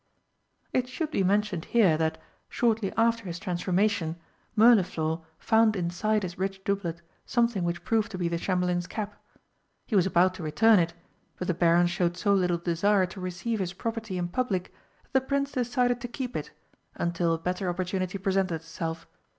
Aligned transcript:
It 0.73 0.89
should 0.89 1.11
be 1.11 1.23
mentioned 1.23 1.65
here 1.65 1.95
that, 1.95 2.17
shortly 2.49 2.91
after 2.97 3.25
his 3.25 3.37
transformation, 3.37 4.15
Mirliflor 4.57 5.19
found 5.37 5.75
inside 5.75 6.23
his 6.23 6.39
rich 6.39 6.63
doublet 6.63 7.03
something 7.23 7.63
which 7.63 7.83
proved 7.83 8.09
to 8.09 8.17
be 8.17 8.27
the 8.27 8.39
Chamberlain's 8.39 8.87
cap. 8.87 9.21
He 9.85 9.95
was 9.95 10.07
about 10.07 10.33
to 10.33 10.41
return 10.41 10.79
it, 10.79 10.95
but 11.37 11.47
the 11.49 11.53
Baron 11.53 11.85
showed 11.85 12.17
so 12.17 12.33
little 12.33 12.57
desire 12.57 13.05
to 13.05 13.21
receive 13.21 13.59
his 13.59 13.73
property 13.73 14.17
in 14.17 14.29
public 14.29 14.73
that 15.03 15.13
the 15.13 15.21
Prince 15.21 15.51
decided 15.51 16.01
to 16.01 16.07
keep 16.07 16.35
it 16.35 16.49
until 16.95 17.35
a 17.35 17.37
better 17.37 17.69
opportunity 17.69 18.17
presented 18.17 18.55
itself. 18.55 19.05